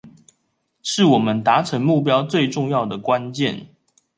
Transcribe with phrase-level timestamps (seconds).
[0.81, 3.67] 是我們達成目標最重要的關鍵